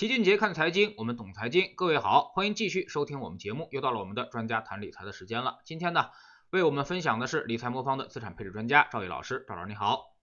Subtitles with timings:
[0.00, 1.74] 齐俊杰看财经，我们懂财经。
[1.76, 3.68] 各位好，欢迎继续收听我们节目。
[3.70, 5.58] 又到了我们的专家谈理财的时间了。
[5.66, 6.06] 今天呢，
[6.48, 9.44] 为我们分享的是理财魔方的资产配置专家赵毅老师。
[9.46, 10.14] 赵老师你好，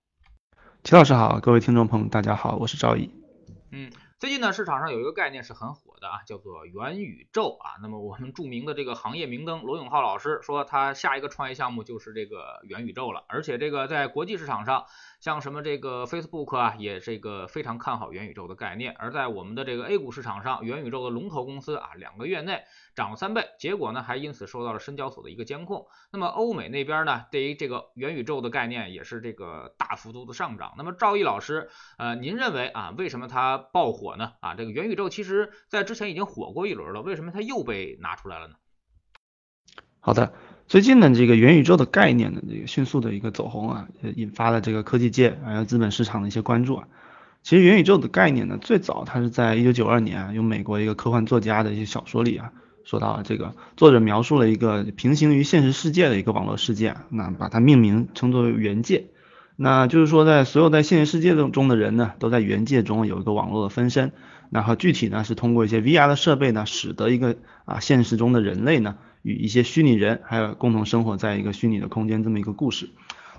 [0.83, 3.11] 齐老师好，各位听众朋友大家好，我是赵毅。
[3.71, 3.91] 嗯。
[4.19, 7.77] 最近呢，市场上有一个概念是很火的啊，叫做元宇宙啊。
[7.83, 13.25] 那么我们著名的这个行业明灯罗永浩老师说，他下一个创业项目就是这个元宇宙了。
[13.27, 14.87] 而且这个在国际市场上，
[15.19, 18.95] 像什么这个 Facebook 啊，也这个非常看好元宇宙的概念。
[18.97, 22.63] 而在我们的这个 A 股市场上，元宇宙的龙头公司啊，两个月内
[22.95, 25.85] 涨了三倍，结果呢还因此受到了深交所的一个监控。
[26.13, 30.75] 那么欧美那边呢，对于这个元宇宙的概念也是这个大幅度的上涨。
[30.77, 33.97] 那么赵毅老师，呃，您认为啊，为什么它爆火？
[33.97, 38.53] 火呢啊，这个元宇宙其实在之前已经火过一轮了，为什么它又被拿出来了呢？
[39.99, 40.31] 好的，
[40.67, 46.87] 最近呢，这个元宇宙的概念呢这个迅速的一个走红啊，引发了这个科技界还有资本市场的一些关注啊。
[47.41, 52.51] 其实元宇宙的概念呢，最早它是在一九九二年啊，用美国一个科幻作家的一些小说里啊，
[52.83, 59.05] 说到这个作者描述了一个平行于现实世界的一个网络世界，那把它命名称作为元界。
[59.55, 64.11] 那就是说，在所有在现实世界中中的人呢，都在元界中有一个网络的分身。
[64.49, 68.97] 那和具体呢，是通过一些 VR 的设备呢，使得一个啊现实中的人类呢，
[69.27, 72.89] 与一些虚拟人还有共同生活在一个虚拟的空间这么一个故事。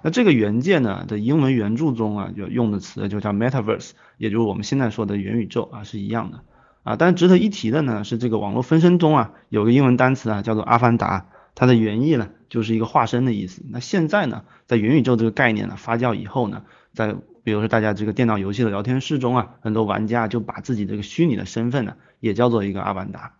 [0.03, 6.41] 那这个原件呢的英文原著中啊，就用的词就叫 Metaverse，也就是我们现在说的元宇宙啊是一样的
[6.83, 6.97] 啊。
[6.97, 11.27] 但值得一提的呢，是这个网络分身中啊，有个英文单词啊叫做阿凡达。
[11.55, 13.63] 它的原意呢，就是一个化身的意思。
[13.71, 23.33] 那现在呢，在元宇宙这个概念呢发酵以后呢，在比如说大家这个电脑游戏的聊天室中啊，很多玩家就把自己这个虚拟的身份呢，也叫做一个阿凡达。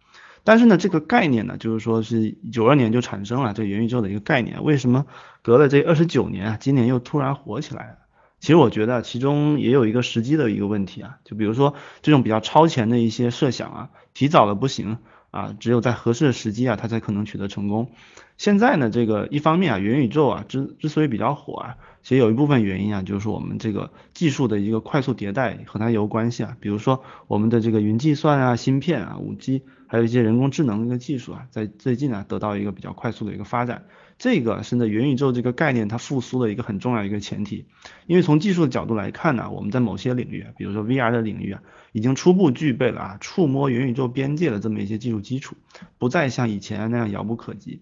[0.49, 4.65] 但是呢，这个概念呢，就是说是九二年就产生了这元宇宙的一个概念。
[4.65, 5.05] 为什么
[5.43, 7.99] 隔了这二十九年啊，今年又突然火起来了？
[8.41, 14.97] 其实我觉得其中也有一个时机的一个问题啊，就比如说这种比较超前的一些设想啊，提早了不行。
[15.31, 17.91] 啊，只有在合适的时机啊，它才可能取得成功。
[18.37, 26.57] 现在呢，这个一方面啊，元宇宙啊之之所以比较火啊，其实有一部分原因啊，就是我们这个技术的一个快速迭代和它有关系啊。
[26.61, 33.85] 比如说我们的这个云计算啊、芯片啊、五 G，还有一些人工智能的一个技术啊，在最近啊得到一个比较快速的一个发展。
[34.19, 37.67] 这个是呢元宇宙这个概念它复苏的一个很重要一个前提，
[38.07, 41.63] 因为从技术的角度来看呢，我们在某些领域，比如说 VR 的领域啊，
[41.93, 45.57] 已经初步具备了啊触摸元宇宙边界的这么一些技术基础，
[45.99, 47.81] 不再像以前那样遥不可及。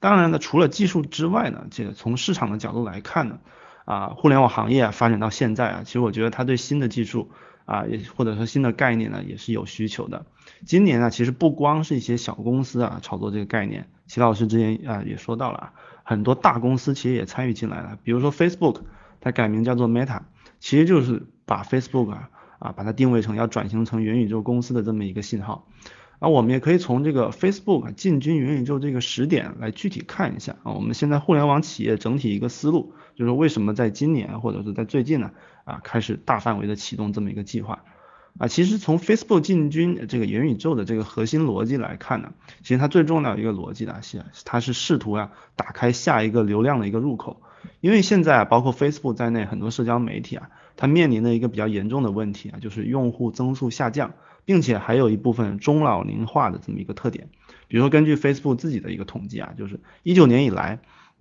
[0.00, 3.38] 当然呢，除了技术之外呢，这个从市场的角度来看呢，
[3.84, 7.30] 啊互联网行业啊发展到现在啊，其实我觉得它对新的技术
[7.66, 10.24] 啊也或者说新的概念呢也是有需求的。
[10.64, 13.90] 今年呢，其实不光是一些小公司啊炒作这个概念。
[14.06, 15.72] 齐老师之前啊也说到了，
[16.02, 18.82] 很多大公司其实也参与进来了，比如说 Facebook，
[19.20, 20.20] 它改名叫做 Meta，
[20.60, 25.66] 其实就是把 Facebook 啊啊把它定位成要转型成元宇宙公司的这么一个信号。
[26.20, 35.32] 啊，我们也可以从这个 Facebook 进军元宇宙这个时点来具体看一下啊，我们现在互联网企业整体一个思路，就是为什么在今年或者是在最近呢
[35.64, 37.84] 啊开始大范围的启动这么一个计划。
[38.36, 47.40] 啊，其实从 Facebook 进军这个元宇宙的这个核心逻辑来看呢，其实它最重要一个逻辑呢，是它是试图啊打开下一个流量的一个入口，
[47.80, 54.14] 因为现在啊包括 Facebook 在内很多社交媒体啊，它面临的一个比较严重的问题啊，就是用户增速下降，
[54.44, 57.28] 并且还有一部分中老龄化的这么一个特点。
[57.68, 60.80] 比如说根据 Facebook 自己的一个统计啊，就是一九年以来，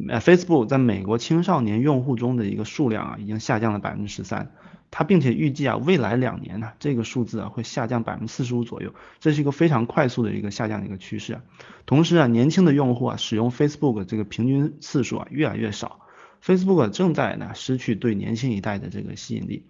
[0.10, 4.52] 呃 Facebook 在美国青少年用户中的一个数量啊，已经下降了百分之十三。
[4.96, 11.42] 它并且预计啊，未来两年呢，这个数字啊会下降百分之四十五左右，这是一个非常快速的一个下降的一个趋势啊。
[11.88, 16.02] 同时啊，年轻的用户啊使用 Facebook 这个平均次数啊越来越少
[16.44, 19.66] ，Facebook 正在呢失去对年轻一代的这个吸引力。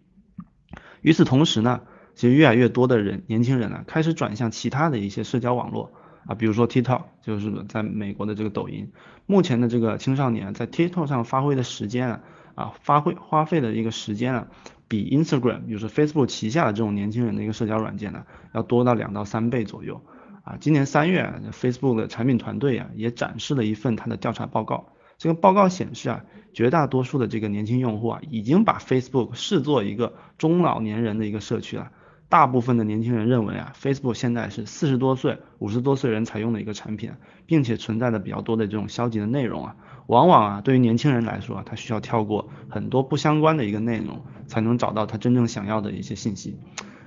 [1.02, 1.80] 与此同时呢，
[2.16, 5.94] 其实越来越多的人年轻人呢开始转向其他的一些社交网络
[6.26, 8.92] 啊，比如说 TikTok，就是在美国的这个抖音。
[9.26, 12.22] 目前的这个青少年在 TikTok 上发挥的时间啊
[12.56, 14.48] 啊花费花费的一个时间啊。
[14.90, 20.04] 比 Instagram，比如说 Facebook 旗下的这种年轻人的一个社交软件呢，要多到两到三倍左右
[20.44, 20.58] 啊。
[20.60, 24.90] 今年三月，Facebook 的产品团队啊也展示了一份它的调查报告。
[25.18, 31.90] 这个报告显示啊，绝大多数的这个年轻用户啊，已经把 Facebook 视作一个中老年人的一个社区了。
[32.34, 37.12] 大部分的年轻人认为啊，Facebook 现在是四十多岁、五十多岁人才用的一个产品，
[37.46, 39.76] 并且存在的比较多的这种消极的内容啊。
[40.08, 46.58] 往往啊，对于年轻人来说啊，他需要跳过很多不相关的一个内容，才能找到他真正想要的一些信息。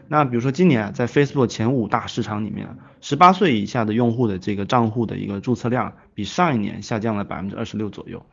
[0.06, 8.24] 那比如说今年啊，在 Facebook 前五大市场里面，十八岁以下的用户的这个账户的一个注册量，比上一年下降了百分之二十六左右。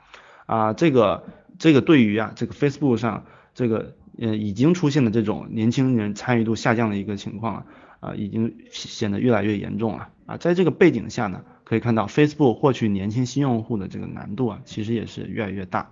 [0.46, 1.24] 啊，这个
[1.58, 3.26] 这个对于啊这个 Facebook 上
[3.56, 7.66] 这个呃已经出现了这种年轻人参与度下降的一个情况啊。
[8.00, 10.36] 啊已经显得越来越严重了啊。
[10.36, 15.92] 在这个背景下呢，可以看到 Facebook 获取年轻新用户的这个难度啊，其实也是越来越大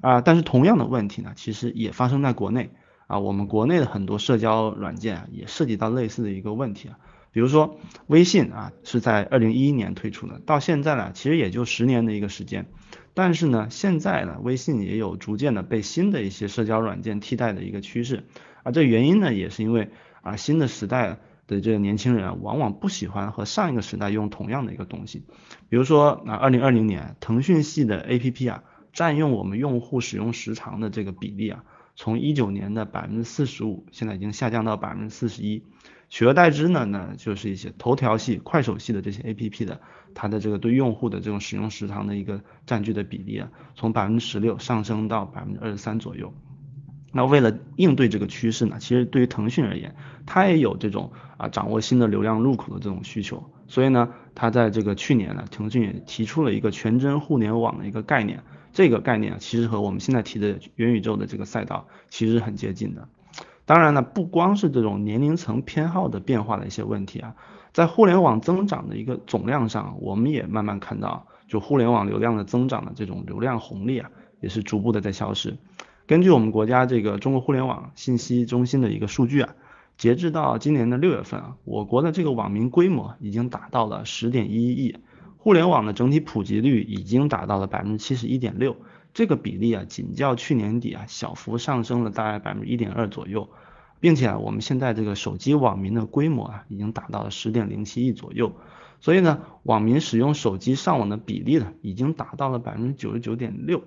[0.00, 0.20] 啊。
[0.20, 2.70] 但是同样的问题呢，其实也发生在国内
[3.06, 6.98] 啊，我们国内的很多社交软件啊，也涉及到类似的一个问题啊。
[7.34, 12.66] 比如说微信啊，是在二零一一年推出的，到现在呢，其实也就十年的一个时间。
[13.12, 18.22] 但是呢，现在呢，微信也有逐渐的被新的一些社交软件替代的一个趋势。
[18.62, 19.90] 啊，这原因呢，也是因为
[20.22, 25.24] 啊，新的时代的这个年轻人啊，往往不喜欢和上一个时代用同样的一个东西。
[25.68, 31.64] 比如说啊，二零二零年，腾讯系的 APP 啊，占用我们用户使用时长的这个比例啊，
[31.96, 35.64] 从一九年的百分之四十五，现在已经下降到百分之四十一。
[36.14, 39.80] 取而代之呢，那就是一些头条系、快手系的这些 A P P 的，
[40.14, 46.32] 它的这个对用户的这种使用时长的一个占据的比例啊，从百分之十六上升到百分之二十三左右。
[47.10, 63.08] 那为了应对这个趋势呢，其实对于腾讯而言，它也有这种啊掌握新的流量入口的这种需求，所以呢，它在这个去年呢，腾讯也提出了一个全真互联网的一个概念，这个概念，其实和我们现在提的元宇宙的这个赛道其实很接近的。
[63.66, 67.34] 当然呢，不光是这种年龄层偏好的变化的一些问题啊，
[67.72, 75.56] 在互联网增长的一个总量上，我们也慢慢看到，就互联网流量的增长的这种流量红利啊，也是逐步的在消失。
[76.06, 79.54] 根据我们国家这个中国互联网信息中心的一个数据啊，
[79.96, 84.98] 截至到今年的六月份啊，我国的这个网民规模已经达到了十点一亿，
[85.38, 88.76] 互联网的整体普及率已经达到了百分之七十一点六。
[89.14, 93.48] 这个比例啊，仅较去年底啊小幅上升了大概百分之一点二左右，
[94.00, 98.56] 并且啊，我们现在这个手机网民的规模啊，已经达到了十点零七亿左右，
[99.00, 103.84] 所以呢，网民使用手机上网的比例呢，已经达到了百分之九十九点六，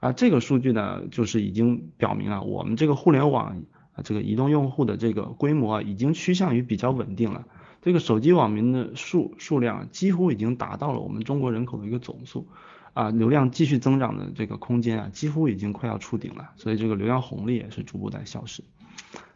[0.00, 3.62] 啊，这个数据呢，就是已经表明啊，我们这个互联网
[3.92, 7.44] 啊，这个移动用户的这个规模啊，已经趋向于比较稳定了，
[7.82, 12.48] 这个手机网民的数数量几乎已经达到了我们中国人口的一个总数。
[12.94, 18.64] 啊，流量继续增长的这个空间啊，几乎已经快要触顶了，所以这个流量红利也是逐步在消失。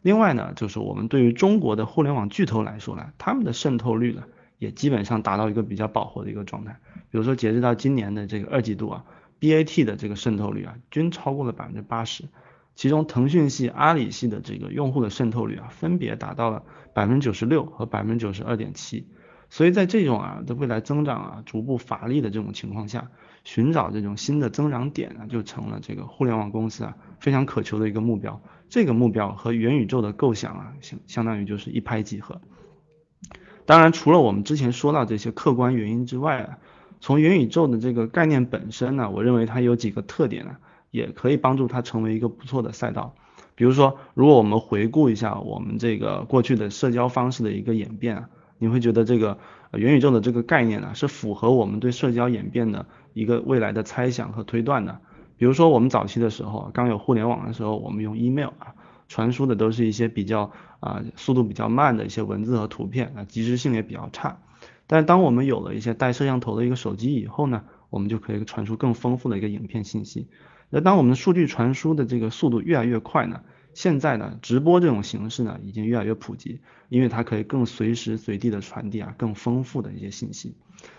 [0.01, 4.23] 另外呢，就是我们对于中国的互联网巨头来说呢，他们的渗透率呢，
[4.59, 6.79] 也基本上达到一个比较饱和的一个状态。
[7.11, 9.05] 比如说截止到今年的这个二季度啊
[9.41, 12.25] ，BAT 的这个渗透率啊，均超过了百分之八十，
[12.77, 16.63] 其中腾讯系、阿里系的这个用户的渗透率啊，分别达到了
[16.95, 19.09] 百分之九十六和百分之九十二点七。
[19.51, 23.11] 所以在这种啊的未来增长啊逐步乏力的这种情况下，
[23.49, 28.43] 寻找这种新的增长点啊，就成了这个互联网公司啊非常渴求的一个目标。
[28.69, 32.43] 这个目标和元宇宙的构想啊，相相当于就是一拍即合。
[33.65, 36.59] 当然，除了我们之前说到这些客观原因之外啊，
[37.00, 40.56] 从元宇宙的这个概念本身呢，我认为它有几个特点呢，
[40.91, 43.15] 也可以帮助它成为一个不错的赛道。
[43.55, 48.29] 比如说，如果我们回顾一下我们这个过去的社交方式的一个演变啊。
[48.61, 49.39] 你会觉得这个
[49.73, 52.87] 元宇宙的这个概念呢，是符合我们对社交演变的
[53.19, 54.99] 一个未来的猜想和推断呢。
[55.37, 58.75] 比如说我们早期的时候，刚有互联网的时候，我们用 email 啊，
[59.09, 64.38] 传输的都是一些比较啊速度比较慢的一些文字和图片啊，及时性也比较差。
[64.87, 70.29] 但是当我们有了一些带摄像头的一个手机以后呢，我们就可以传输更丰富的一个影片信息。
[70.71, 73.41] 那当我们的数据传输的这个速度越来越快呢？
[73.79, 76.59] 现在呢，直播这种形式呢，已经越来越普及，
[76.89, 80.57] 因为它可以更随时随地的传递啊，更丰富的一些信息。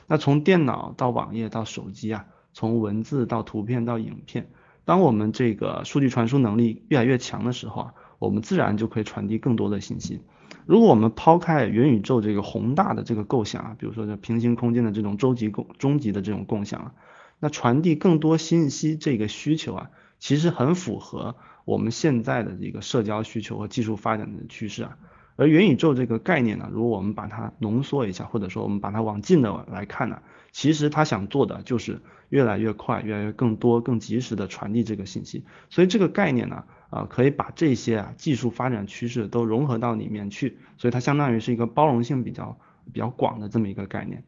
[0.07, 4.47] 那从电脑到网页到手机啊，从文字到图片到影片，
[4.85, 10.21] 当我们这个数据传输能力越来越强的时候啊，我们自然就可以传递更多的信息。
[10.65, 16.93] 如果我们抛开元宇宙这个宏大的这个构想啊，比如说这平行空间的这种终极共终极的这种共享啊，
[17.41, 21.35] 那传递更多信息这个需求啊，其实很符合。
[21.69, 24.97] 我们现在的这个社交需求和技术发展的趋势啊，
[25.35, 35.45] 而元宇宙这个概念呢，如果我们把它浓缩一下，或者说我们把它往近的来看呢，其实它想做的就是越来越快、越来越更多、更及时的传递这个信息。
[35.69, 42.57] 所以这个概念呢，啊，可以把这些啊技术发展趋势都融合到里面去，所以它相当于是一个包容性比较
[42.91, 44.23] 比较广的这么一个概念。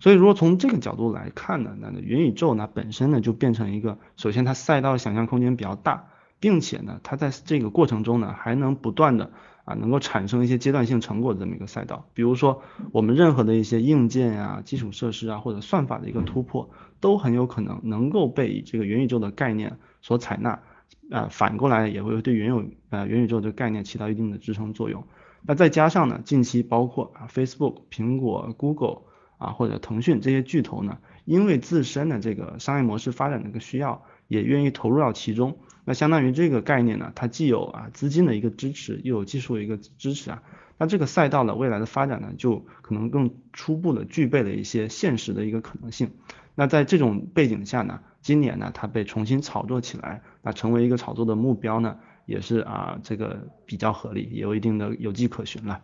[0.00, 6.06] 所以如果从这个角度来看呢，那元宇宙呢本身呢就变成一个，首先它赛道想象空间比较大。
[6.40, 9.30] 并且呢，它在这个过程中呢，还能不断的
[9.64, 12.06] 啊，能够产生一些阶段性成果的这么一个赛道。
[12.14, 20.60] 比如说，我们任何的一些硬件啊、基础设施啊，或者算法的一个突破，都很有可能能够被这个元宇宙的概念所采纳。
[21.10, 25.04] 啊，反过来也会对原有啊元宇宙这个概念起到一定的支撑作用。
[25.40, 29.02] 那再加上呢，近期包括啊 Facebook、苹果、Google
[29.38, 35.56] 啊或者腾讯这些巨头呢，因为自身的这个商业模式发展的一个需要，也愿意投入到其中。
[35.88, 40.42] 那相当于这个概念呢，它既有啊资金的一个支持，又有技术的一个支持啊，
[40.76, 46.10] 那这个赛道呢，未来的发展呢，就可能更初步的具备了一些现实的一个可能性。
[46.54, 55.80] 那在这种背景下呢，今年呢，它被重新炒作起来，那成为一个炒作的目标呢，也是啊，这个比较合理，也有一定的有迹可循了。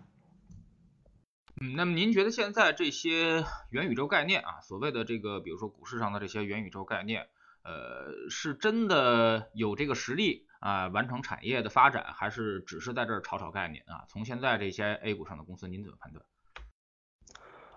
[1.63, 7.29] 嗯，那么您觉得现在这些元宇宙概念啊，所谓的这个，比如说股市上的这些元宇宙概念，
[7.65, 14.05] 呃，是真的有这个实力啊，完成产业的发展，还是只是在这儿炒炒概念啊？
[14.09, 16.25] 从现在这些 A 股上的公司，您怎么判断？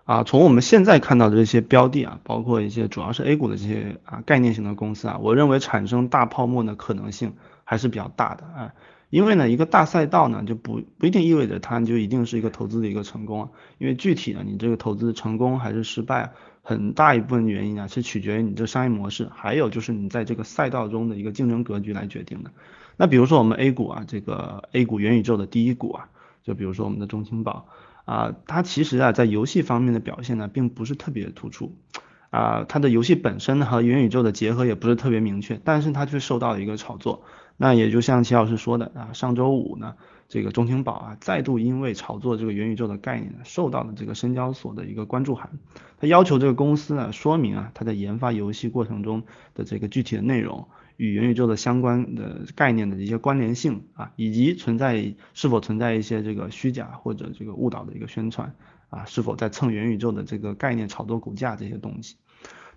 [0.04, 7.36] 啊，从我们现在看到的这些标的啊，包括一些主要是 A 股的这些啊概念型的公司啊，我认为产生大泡沫的可能性
[7.68, 8.72] 还是比较大的啊。
[9.10, 13.48] 因为呢，一个大赛道呢，就不不一定意味着它就一定是一个投资的一个成功啊。
[13.78, 16.32] 因为具体呢，你这个投资成功还是失败，
[16.62, 22.50] 很大一部分原因啊，是取决于你这商业模式，还有就是你在这个赛道中的一个竞争格局来决定的。
[22.96, 26.08] 那比如说我们 A 股啊，这个 A 股元宇宙的第一股啊，
[26.42, 27.66] 就比如说我们的中青宝
[28.04, 31.74] 啊，它其实啊，在游戏方面的表现呢，并不是特别突出
[32.30, 37.22] 啊，它的游戏本身和元宇宙的结合也不是特别明确，但是它却受到了一个炒作。
[37.60, 39.96] 那也就像齐老师说的啊，上周五呢，
[40.28, 45.50] 这个中青宝啊，再度因为炒作这个元宇宙的概念，受到了这个深交所的一个关注函。
[45.98, 49.24] 他要求这个公司呢，说明啊，他在研发游戏过程中
[49.54, 58.54] 的这个具体的内容与元宇宙的相关的概念的一些关联性啊，以及存在是否存在一些这个虚假或者这个误导的一个宣传
[58.88, 62.14] 啊，是否在蹭元宇宙的这个概念炒作股价这些东西。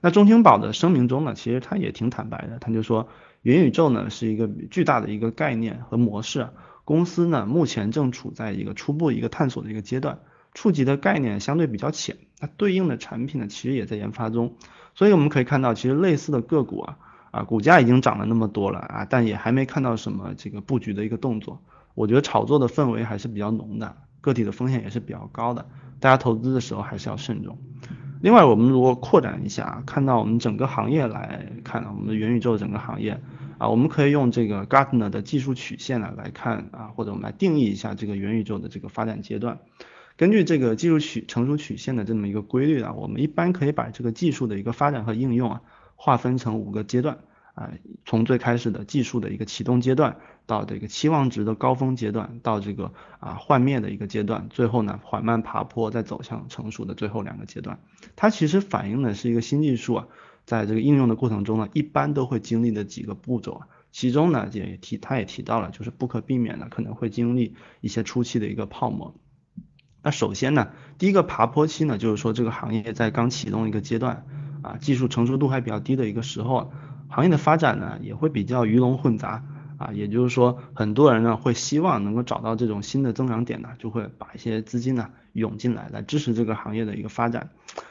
[0.02, 3.08] 那中青宝的声明中呢，其实他也挺坦白的，他就说。
[3.44, 6.50] 元宇宙呢是一个巨大的一个概念和模式，
[6.86, 10.20] 公司呢目前正处在一个初步一个探索的一个阶段，
[10.54, 14.58] 触及的概念相对比较浅，那对应的产品呢其实也在研发中，
[14.94, 17.00] 所以我们可以看到，其实类似的个股啊
[17.32, 21.64] 啊股价已经涨了那么多了啊，但也还没看到什么这个布局的一个动作，
[21.96, 25.66] 我觉得炒作的氛围还是比较浓的，个体的风险也是比较高的，
[26.00, 27.58] 大家投资的时候还是要慎重。
[28.22, 33.20] 另外，我们如果扩展一下，看到我们整个行业来看，我们的元宇宙整个行业
[33.58, 39.58] 啊，我们可以用这个 Gartner 的技术曲线呢来看啊，或者我们来定义一下这个元宇宙的这个发展阶段。
[40.18, 45.62] 根据这个技术曲成熟曲线的这么一个规律啊，我们一般可以把这个技术的一个发展和应用啊
[45.96, 47.18] 划分成五个阶段。
[47.54, 47.72] 啊，
[48.06, 57.80] 从最开始的技术的一个启动阶段，到这个期望值的高峰阶段，到这个啊幻灭的一个阶段，最后呢缓慢爬坡，再走向成熟的最后两个阶段。
[58.16, 60.08] 它其实反映的是一个新技术啊，
[60.46, 63.68] 在这个应用的过程中呢，一般都会经历的几个步骤啊。
[63.92, 69.14] 其中呢也提，他也提到了，就是不可避免的可能会经历一些初期的一个泡沫。
[70.02, 74.26] 那首先呢，第一个爬坡期呢，就是说这个行业在刚启动一个阶段
[74.62, 76.72] 啊，技术成熟度还比较低的一个时候。
[77.12, 79.44] 行业的发展呢，也会比较鱼龙混杂
[79.78, 87.50] 啊，也就是说，很多人呢会希望能够找到这种新的增长点呢，就会把一些资金呢涌进来，来支持这个行业的一个发展。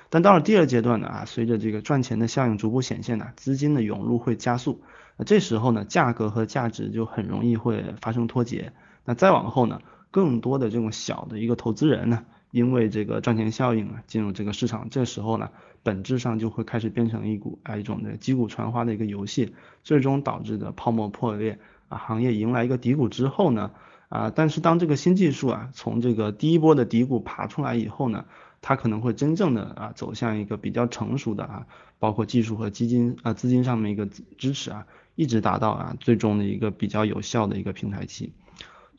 [0.09, 4.81] 但到了第二阶段呢啊，随着这个赚钱的效应逐步显现呢，资金的涌入会加速，
[5.17, 8.73] 那这时候呢，价格和价值就很容易会发生脱节。
[9.05, 15.51] 那再往后呢，更多的这种小的一个投资人呢，因为这个赚钱效应啊，进入这个市场，这时候呢。
[15.83, 23.71] 本质上就会开始变成一股啊一种的击鼓传花的一个游戏，最终导致的泡沫破裂啊，行业迎来一个低谷之后呢
[24.11, 28.27] 啊，但是当这个新技术啊从这个第一波的低谷爬出来以后呢，
[28.61, 31.67] 它可能会真正的啊走向一个比较成熟的啊，
[31.99, 34.05] 包括技术和基金啊资金上面一个
[34.37, 38.35] 支持啊，一直达到啊最终的一个比较有效的一个平台期。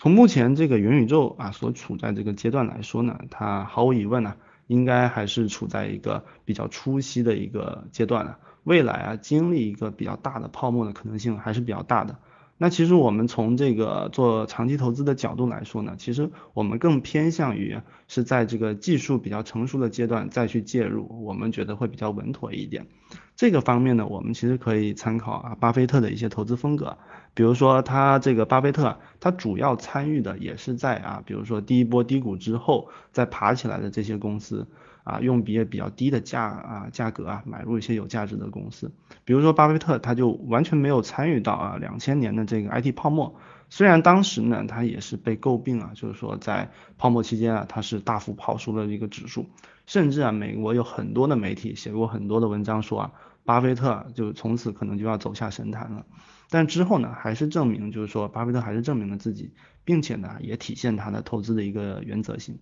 [0.02, 4.34] 从目前这个元宇宙啊所处在这个阶段来说呢，它毫无疑问呢。
[4.66, 12.18] 应该还是处在一个比较初期的一个阶段了，未来啊经历一个比较大的泡沫的可能性还是比较大的。
[12.58, 22.88] 那其实我们从这个做长期投资的角度来说呢，其实我们更偏向于是在这个技术比较成熟的阶段再去介入，我们觉得会比较稳妥一点。
[23.36, 26.98] 这个方面呢，我们其实可以参考啊巴菲特的一些投资风格，
[27.34, 34.68] 比如说他这个巴菲特，他主要参与的也是在啊，比如说第一波低谷之后再爬起来的这些公司。
[35.04, 38.92] 啊，用比较比较低的价啊价格啊买入一些有价值的公司，
[39.26, 43.34] 比如说巴菲特他就完全没有参与到啊两千年的这个 IT 泡沫，
[43.72, 46.70] 虽然当时呢他也是被诟病啊，就是说在
[47.00, 49.48] 泡沫期间啊他是大幅跑输了一个指数，
[49.88, 53.12] 甚至啊美国有很多的媒体写过很多的文章说啊
[53.44, 56.06] 巴菲特就从此可能就要走下神坛了，
[56.52, 59.54] 但之后呢还是证明就是说巴菲特还是证明了自己。
[59.84, 62.60] 并且呢，也体现他的投资的一个原则性。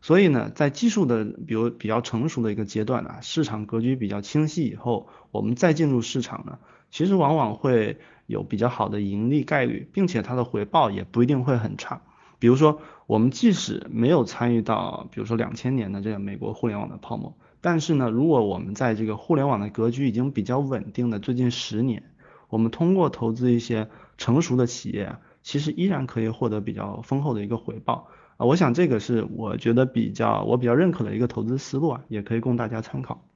[0.00, 6.58] 所以呢，在技术的比如比较成熟的一个阶段呢，市场格局比较清晰以后，我们再进入市场呢，
[6.90, 12.00] 其实往往会有比较好的盈利概率，并且它的回报也不一定会很差。
[12.38, 22.04] 比如说，我们即使没有参与到，比如说两千年的这个美国互联网的泡沫，但是呢，如果我们在这个互联网的格局已经比较稳定的最近十年，
[22.54, 28.46] 我们通过投资一些成熟的企业，其实依然可以获得比较丰厚的一个回报啊。
[28.46, 33.26] 我想这个是我觉得比较我比较认可的一个投资思路啊，也可以供大家参考。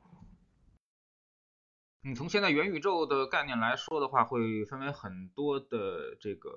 [2.00, 6.48] 你从现在元宇宙的概念来说的话，会分为很多的这个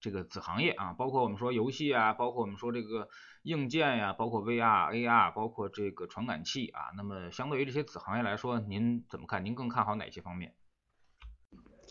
[0.00, 3.08] 这个子行业啊，包括我们说游戏啊，包括我们说这个
[3.44, 6.90] 硬件呀，包括 VR、AR，包括这个传感器啊。
[6.96, 9.44] 那么相对于这些子行业来说，您怎么看？
[9.44, 10.54] 您更看好哪些方面？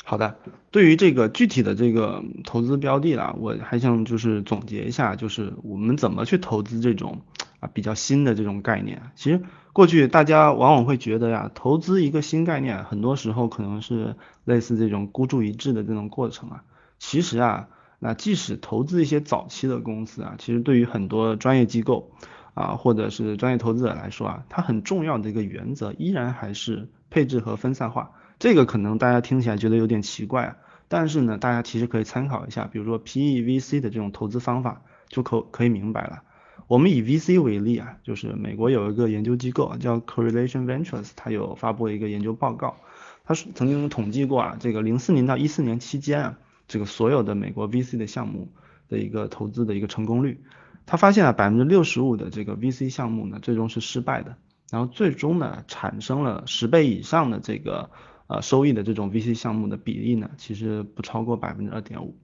[0.09, 0.37] 好的，
[0.71, 7.23] 对于这个具体的这个投资标的啦，我还想就是总结一下，就是我们怎么去投资这种
[7.59, 9.01] 啊比较新的这种概念。
[9.15, 9.41] 其实
[9.73, 16.63] 过去大家往往会觉得呀，投资一个新概念，很多时候可能是类似这种孤注一掷的这种过程啊。
[16.99, 17.67] 其实啊，
[17.99, 22.13] 那即使投资一些早期的公司啊，其实对于很多专业机构
[22.53, 28.11] 啊或者是专业投资者来说啊，它很重要的一个原则依然还是配置和分散化。
[28.39, 36.21] 这个可能大家听起来觉得有点奇怪啊，但是呢，大家其实可以参考一下，比如说 PE VC 的这种投资方法，就可可以明白了。
[36.67, 42.77] 我们以 VC 为例啊，就是美国有一个研究机构叫 Correlation Ventures，它有发布一个研究报告，
[43.23, 48.49] 它是曾经统计过啊，这个零四年到一四年期间啊，这个所有的美国 VC 的项目
[48.87, 50.41] 的一个投资的一个成功率，
[50.85, 54.35] 他发现啊，百分之六十五的这个 VC 项目呢，最终是失败的，
[54.69, 57.89] 然后最终呢，产生了十倍以上的这个。
[58.27, 62.17] 呃，收益的这种 VC 项目的比例呢，其实不超过百分之二点五。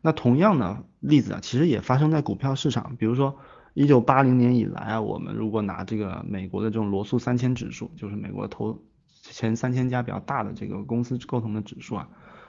[0.00, 2.96] 那同样的例子啊，其实也发生在股票市场。
[2.96, 3.36] 比如说，
[3.74, 8.82] 一九八零年以来啊，我们如果拿这个美国的这种罗素三千指数，就是美国投
[9.12, 12.08] 前三千家比较大的这个公司构成的指数啊，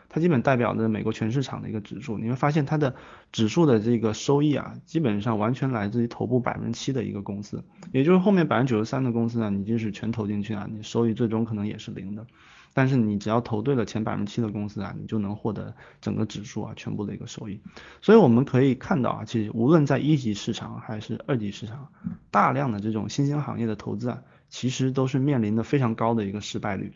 [0.10, 2.18] 它基本代表着美国全市场的一个指数。
[2.18, 2.96] 你会发现它的
[3.32, 12.26] 指数的这个收益啊，基本上完全来自于头部百分之七的一个公司，也就是后面百分之九十三的公司呢，你即使全投进去啊，你收益最终可能也是零的。
[12.74, 17.62] 但是你只要投对了前百分之七的公司啊，你就能获得整个指数啊全部的一个收益。
[18.02, 21.90] 所以我们可以看到啊，其实无论在一级市场还是二级市场，
[22.32, 26.94] 大量的这种新兴行业的投资啊，其实都是面临的非常高的一个失败率。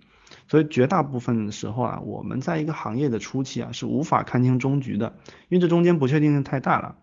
[0.50, 5.16] 所以绝大部分的时候啊，我们在一个行业的初期啊，是无法看清终局的，
[5.48, 6.96] 因为这中间不确定性太大了。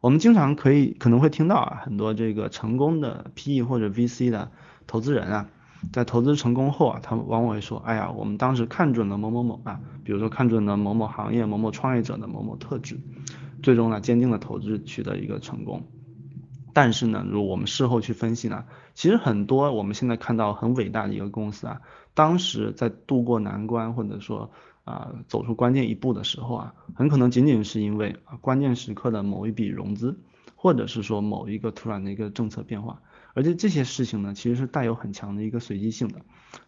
[0.00, 4.52] 我们经常可以可能会听到啊，很多这个成功的 PE 或者 VC 的
[4.86, 5.48] 投资人啊。
[5.92, 12.98] 在投资成功后啊，他们往往会说，哎呀，我们当时看准了某某某啊，比如说看准了某某行业某某创业者的某某特质，
[13.62, 15.82] 最终呢，坚定的投资取得一个成功。
[16.74, 18.64] 但是呢，如果我们事后去分析呢，
[18.94, 21.80] 其实很多我们现在看到很伟大的一个公司啊，
[22.14, 24.50] 当时在度过难关或者说
[24.84, 30.18] 啊走出关键一步的时候啊，很可能仅仅是因为关键时刻的某一笔融资，
[30.54, 33.00] 或者是说某一个突然的一个政策变化。
[33.38, 36.22] 而且这些事情呢，其实是带有很强的一个随机性的，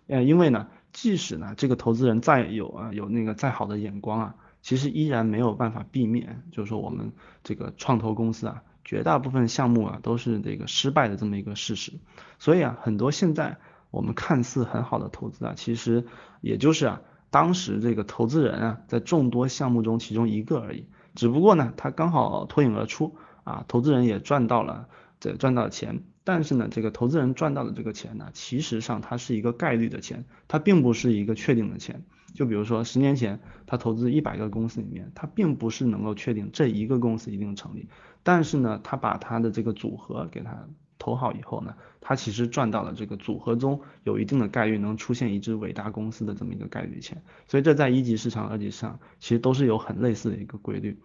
[0.06, 7.10] 呃，因为呢，即使呢这个投资人再有啊有那个再好的眼光啊，其实依然没有办法避免，就是说我们
[7.42, 11.94] 这个创投公司啊，绝大部分项目啊都是这个失败的这么一个事实。
[12.38, 13.56] 所以啊，很多现在
[13.90, 16.06] 我们看似很好的投资啊，其实
[16.40, 24.86] 也就是啊当时这个投资人啊在众多项目中其中一个而已，只不过呢他刚好脱颖而出啊，投资人也赚到了
[25.18, 26.04] 这赚到了钱。
[26.22, 32.02] 但是呢，这个投资人赚到的这个钱呢，其实上它是一个概率的钱，它并不是一个确定的钱。
[32.32, 37.88] 就比如说十年前他投资一百个公司里面，他并不是能够确定这一个公司一定成立。
[38.22, 47.20] 但是呢，他把他的这个组合给他投好以后呢，他其实赚到了这个组合中有一定的概率能出现一只伟大公司的这么一个概率钱。
[47.48, 51.00] 所以这在一级市场、二级市场其实都是有很类似的一个规律。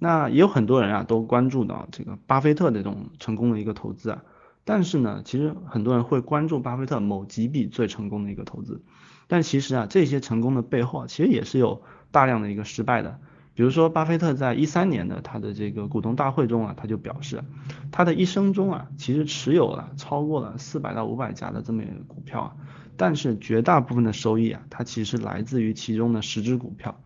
[0.00, 4.24] 那也有很多人啊都关注到这个巴菲特这种成功的一个投资啊。
[4.66, 8.80] 但是呢，其实很多人会关注巴菲特某几笔最成功的一个投资，
[9.26, 13.20] 但其实啊，这些成功的背后啊，其实也是有大量的一个失败的。
[13.52, 17.44] 比如说，巴菲特在一三年的他的这个股东大会中啊，他就表示，
[17.92, 22.56] 他的一生中啊，其实持有了超过了四百到五百家的这么一个股票啊，
[22.96, 26.98] 但是绝大部分的收益啊，它其实来自于其中的十只股票。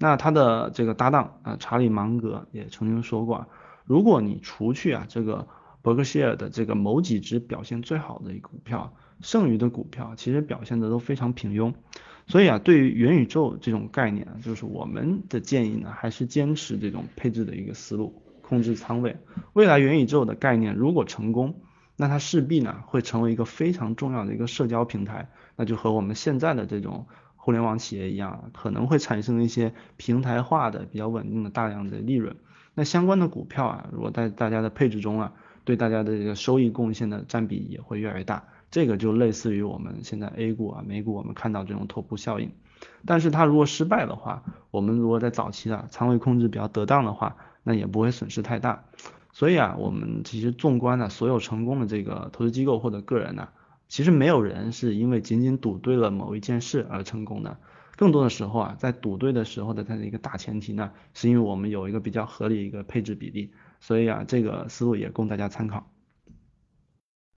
[0.00, 3.48] 那他的这个搭档啊，查理芒格也曾经说过啊，
[3.84, 5.46] 如果你除去啊这个。
[5.86, 11.74] 伯克希尔的这个某几只表现最好的一个股票，剩余的股票其实表现的都非常平庸。
[12.26, 19.16] 所以啊，对于元宇宙这种概念，就是我们的建议呢，还是坚持这种配置的一个思路，控制仓位。
[19.52, 21.54] 未来元宇宙的概念如果成功，
[21.94, 32.34] 那它势必呢会成为一个非常重要的一个社交平台，那就和我们现在的这种互联网企业一样，可能会产生一些平台化的比较稳定的大量的利润。
[32.74, 35.32] 那相关的股票啊，如果在大家的配置中啊，
[35.66, 38.44] 对大家的这个收益贡献的占比也会越来越大。
[38.70, 42.52] 这个就类似于我们现在 A 股啊、美股我们看到这种头部效应。
[43.04, 48.84] 但是它如果失败的话，我们如果在早期啊仓位控制比较得当的话，那也不会损失太大。
[49.32, 53.48] 所以啊，我们其实纵观呢，所有成功的这个投资机构或者个人呢，
[53.88, 57.58] 其实没有人是因为仅仅赌对了某一件事而成功的。
[57.96, 65.92] 更多的时候啊，在赌对的时候的它的一个大前提呢，是因为我们有一个比较合理一个配置比例，所以啊，这个思路也供大家参考。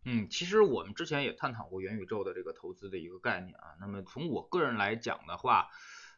[0.05, 3.75] 嗯，其实我们之前也探讨过元宇宙的这个投资的一个概念啊。
[3.79, 5.67] 那么从我个人来讲的话，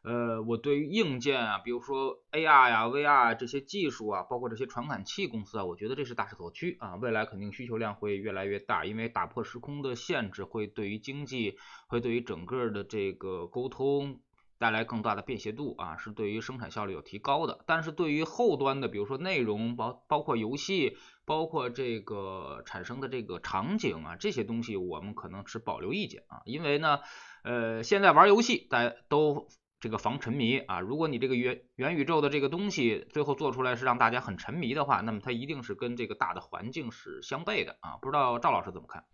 [0.04, 11.58] 呃，我对于硬件啊，比如说 AR 呀、VR 这些技术啊，包括这些传感器公司啊，我觉得这是大势所趋啊，未来肯定需求量会越来越大，因为打破时空的限制，会对于经济，
[11.88, 14.22] 会对于整个的这个沟通。
[14.62, 17.62] 带来更大的便携度啊，是对于生产效率有提高的。
[17.65, 20.95] 但是对于后端的，比如说内容，包包括游戏，
[21.26, 26.43] 包括这个产生的这个场景啊，这些东西我们可能持保留意见啊。
[26.45, 27.00] 因为呢，
[27.43, 29.47] 呃，现在玩游戏大家都
[29.80, 30.80] 这个防沉迷啊。
[30.80, 37.97] 如果你这个元元宇宙的这个东西最后做出来是让大家很沉迷的话，那么它一定是跟这个大的环境是相悖的啊。
[38.00, 39.06] 不知道赵老师怎么看？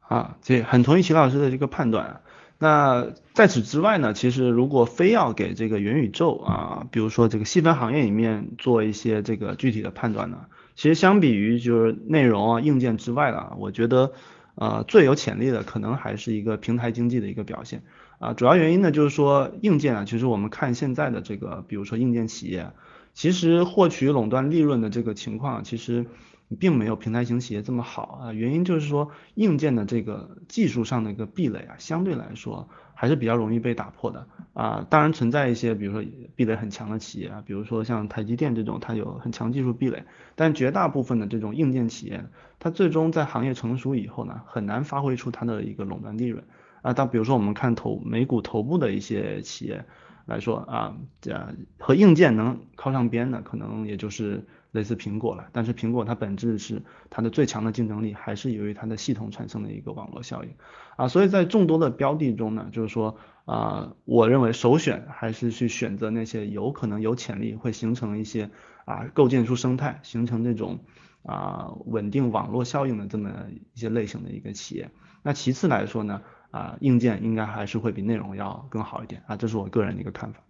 [0.00, 2.22] 啊，这很同意齐老师的这个判断。
[2.58, 14.12] 那在此之外呢，其实如果非要给这个元宇宙啊，比如说这个细分行业里面做一些这个具体的判断呢，其实相比于就是内容啊硬件之外的，我觉得
[14.54, 17.82] 呃最有潜力的可能还是一个平台经济的一个表现
[18.18, 18.32] 啊。
[18.32, 22.70] 主要原因呢就是说硬件啊，其实我们看现在的这个，比如说硬件企业，
[23.12, 26.06] 其实获取垄断利润的这个情况，其实。
[26.60, 34.86] 并没有平台型企业这么好啊，原因就是说硬件的这个技术上的一个壁垒啊，相对来说还是比较容易被打破的啊。
[34.88, 40.04] 当然存在一些，比如说壁垒很强的企业啊，比如说像台积电这种，它有很强技术壁垒，
[40.36, 42.24] 但绝大部分的这种硬件企业，
[42.60, 46.44] 它最终在行业成熟以后呢，很难发挥出它的一个垄断利润
[46.82, 46.92] 啊。
[46.92, 49.84] 当比如说我们看头美股头部的一些企业
[50.26, 54.46] 来说啊，这和硬件能靠上边的，可能也就是。
[54.72, 60.50] 类似苹果了，但是苹果它本质是它的最强的竞争力还是由于它的系统产生的一个网络效应
[60.96, 68.50] 啊，所以在众多的标的中呢，就是说啊，我认为首选还是去选择那些有可能有潜力会形成一些
[68.84, 70.80] 啊构建出生态，形成这种
[71.22, 73.30] 啊稳定网络效应的这么
[73.74, 74.90] 一些类型的一个企业。
[75.22, 80.40] 那其次来说呢，啊硬件应该还是会比内容要更好一点啊，这是我个人的一个看法。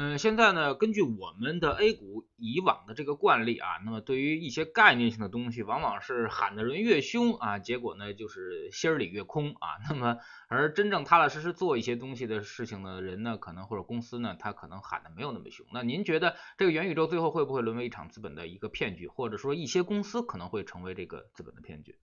[0.00, 9.82] 嗯，现在呢，根据我们的 A 股以往的这个惯例啊，那么对于一些概念性的东西，往往是喊的人越凶啊，结果呢就是心里越空啊。
[9.88, 15.66] 那么而真正踏踏实实做一些东西的事情的人呢，可能或者公司呢，他可能喊的没有那么凶。
[15.72, 21.98] 那您觉得这个元宇宙最后会不会沦为一场资本的一个骗局，或者说一些公司可能会成为这个资本的骗局？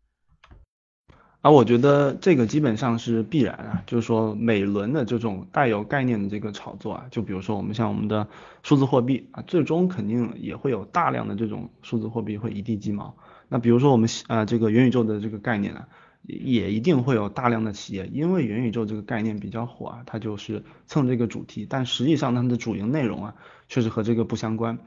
[1.45, 8.27] 啊，我觉得这个基本上是必然啊，就是说每轮的这种带有概念的这个炒作啊，就比如说我们像我们的
[8.63, 13.15] 数字货币啊，最终肯定也会有大量的这种数字货币会一地鸡毛。
[13.47, 15.87] 那比如说我们啊这个元宇宙的这个概念啊，
[16.23, 23.35] 也一定会有大量的企业，因为元宇宙这个概念比较火啊，它就是蹭这个主题，但实际上它的主营内容啊，
[23.69, 24.79] 确实和这个不相关。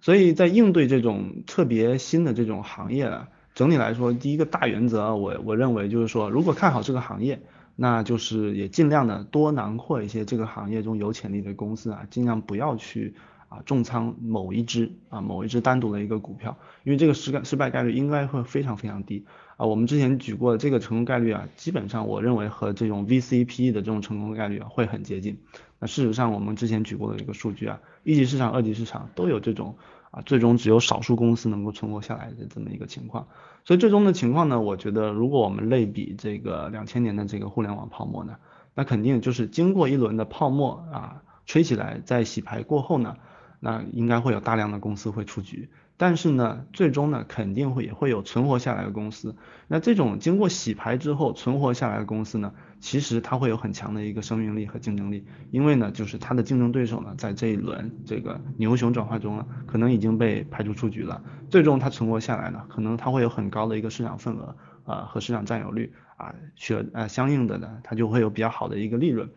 [0.00, 3.28] 所以在应对这种特别新的这种行业啊。
[3.56, 7.40] 整体来说，第一个大原则，我我认为就是说，如果看好这个行业，
[7.74, 13.14] 那就是也尽量的多囊括一些这个行业中有潜力的公司啊，尽量不要去
[13.48, 19.24] 啊重仓某一只啊某一只单独的一个股票，因为这个失败失败概率应该会非常非常低
[19.56, 19.64] 啊。
[19.64, 25.38] 我们之前举过的这个成功概率啊，基本上我认为和这种 VCPE 的这种成功概率啊会很接近。
[25.78, 29.76] 那事实上我们之前举过的一个数据啊，一级市场、二级市场都有这种。
[30.16, 33.28] 啊，最终只有少数公司能够存活下来的这么一个情况，
[33.66, 38.36] 所以最终的情况呢，我觉得如果我们类比这个两千年的这个互联网泡沫呢，
[38.74, 43.16] 那肯定就是经过一轮的泡沫啊吹起来，在洗牌过后呢，
[43.60, 45.68] 那应该会有大量的公司会出局。
[45.98, 49.34] 但是呢，最终呢，肯定会也会有存活下来的公司。
[49.66, 55.24] 那这种经过洗牌之后存活下来的公司呢，其实它会有很强的一个生命力和竞争力。
[55.50, 61.22] 因为呢，就是它的竞争对手呢，在这一轮这个牛熊转换中呢，可能已经被排除出局了。
[61.48, 64.54] 最终它存活下来呢，可能它会有很高的一个市场份额
[64.84, 69.30] 啊和市场占有率啊，去呃相应的呢，它就会有比较好的一个利润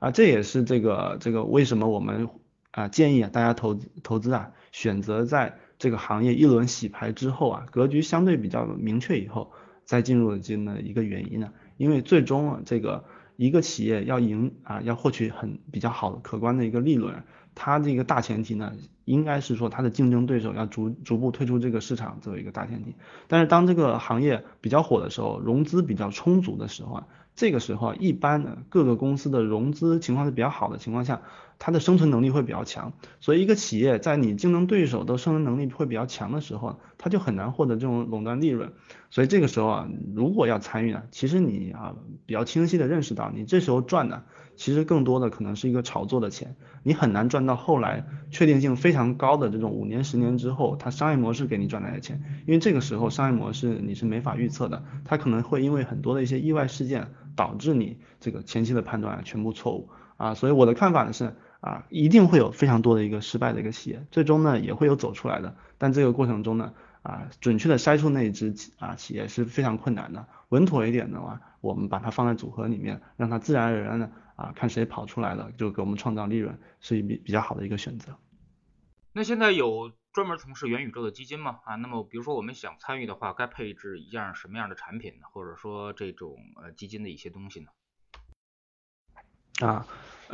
[0.00, 0.10] 啊。
[0.10, 2.28] 这也是这个这个为什么我们
[2.72, 5.56] 啊建议啊大家投投资啊选择在。
[5.80, 9.50] 这个行业一轮洗牌之后啊，格局相对比较明确以后，
[9.86, 11.50] 再进入的这么一个原因呢？
[11.78, 13.04] 因为最终啊，这个
[13.36, 18.74] 一个企业要赢啊，要获取很比较好的可观的一个利润，它这个大前提呢，
[19.06, 22.94] 应该是说它的竞争对手要逐逐步退出这个市场作为一个大前提。
[23.26, 31.22] 但是当这个行业比较火的时候，融资比较充足的时候啊，这个时候一般呢各个公司的融资情况是比较好的情况下，
[31.60, 32.92] 它的生存能力会比较强。
[33.20, 38.72] 所以一个企业在你竞争对手都生存能力会比较强的时候，它就很难获得这种垄断利润。
[39.10, 41.94] 所以这个时候啊，如果要参与呢，其实你啊
[42.26, 44.24] 比较清晰的认识到，你这时候赚的。
[44.56, 74.10] 其实更多的可能是一个炒作的钱，你很难赚到后来确定性非常高的这种五年、十年之后它商业模式给你赚来的钱，因为这个时候商业模式你是没法预测的，它可能会因为很多的一些意外事件导致你这个前期的判断全部错误啊，所以我的看法呢是啊，一定会有非常多的一个失败的一个企业，最终呢也会有走出来的，但这个过程中呢啊，准确的筛出那一只啊企业是非常困难的，稳妥一点的话，我们把它放在组合里面，让它自然而然的。
[74.40, 78.16] 啊，看谁跑出来了，就给我们创造利润，是一比比较好的一个选择。
[79.12, 81.58] 那现在有专门从事元宇宙的基金吗？
[81.64, 85.26] 啊，那么比如说我们想参与的话，该配置一样什么样的产品呢？
[85.30, 87.68] 或者说这种呃基金的一些东西呢？
[89.60, 89.86] 啊，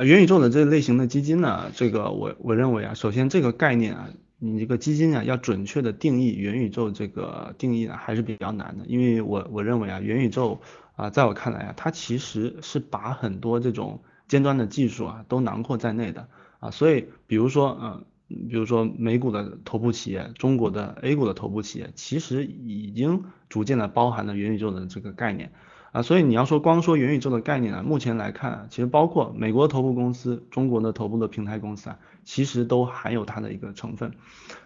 [0.03, 10.61] 元宇宙的这类型的基金呢，这个我我认为啊，首先这个概念啊，你这个基金啊要准确的定义元宇宙这个定义呢还是比较难的，因为我我认为啊元宇宙。
[10.97, 16.27] 啊，在我看来啊，它其实是把很多这种尖端的技术啊都囊括在内的
[16.59, 18.05] 啊，所以比如说，嗯，
[18.49, 25.53] 比如说美股的头部企业，中国的 A 股的头部企业，其实已经逐渐的包含了元宇宙的这个概念
[25.97, 34.13] 啊，所以你要说光说元宇宙的概念啊，目前来看，其实包括美国的头部公司、中国的头部的平台公司啊，其实都含有它的一个成分。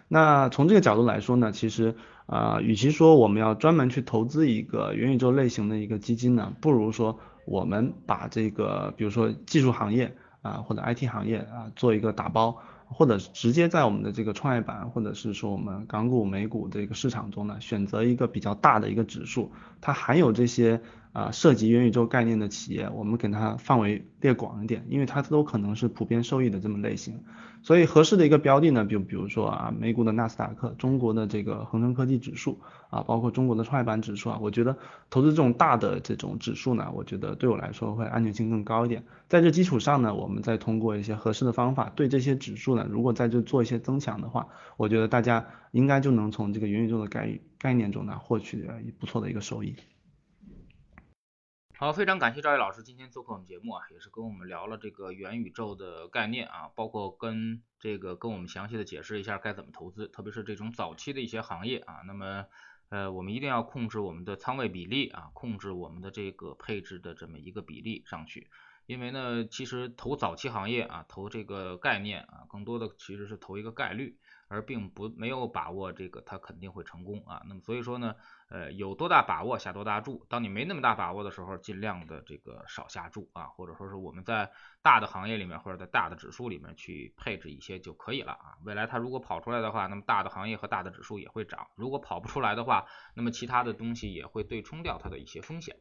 [0.09, 1.95] 那从这个角度来说呢，其实。
[2.27, 20.79] 啊，与其说我们要专门去投资一个元宇宙类型的一个基金呢，不如说我们把这个，比如说技术行业啊，或者 IT 行业啊，做一个打包，或者直接在我们的这个创业板，或者是说我们港股、美股这个市场中呢，选择一个比较大的一个指数，它含有这些
[21.13, 27.23] 啊涉及元宇宙概念的企业，我们给它范围列广一点，因为它都可能是普遍受益的这么类型。
[27.63, 34.75] 所以合适的一个标的呢，比比如说啊，美股的纳斯达克，中国的这个恒生科技指数啊，包括中国的创业板指数啊，我觉得
[35.11, 39.03] 投资这种大的这种指数呢，我觉得对我来说会安全性更高一点。
[39.29, 49.75] 在这基础上呢，我们再通过一些合适的方法，对这些指数呢，如果在这做一些增强的话，我觉得大家应该就能从这个元宇宙的概概念中呢，获取不错的一个收益。
[51.81, 62.03] 好，非常感谢赵毅老师今天做客我们节目啊，也是跟我们聊了这个元宇宙的概念啊，包括跟这个跟我们详细的解释一下该怎么投资，特别是这种早期的一些行业啊。
[62.05, 62.45] 那么
[62.89, 68.51] 呃，我们一定要控制我们的仓位比例啊，控制我们的这个配置的这么一个比例上去，
[68.85, 74.19] 因为呢，其实投早期行业啊，投这个概念啊，更多的其实是投一个概率。
[74.53, 78.13] 而并不没有把握这个它肯定会成功啊，那么所以说呢，
[78.51, 88.59] 呃，有多大把握下多大注，当你没那么大把握的时候，尽量的这个少下注啊，或者说是我们在大的行业里面或者在大的指数里面去配置一些就可以了啊。
[88.65, 92.85] 未来它如果跑出来的话，那么大的行业和大的指数也会涨；如果跑不出来的话，
[93.15, 95.77] 那么其他的东西也会对冲掉它的一些风险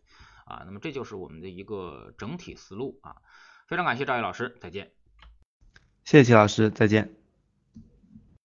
[0.47, 0.63] 啊。
[0.65, 3.17] 那么这就是我们的一个整体思路啊。
[3.67, 4.93] 非常感谢赵毅老师，再见。
[6.05, 7.20] 谢谢齐老师，再见。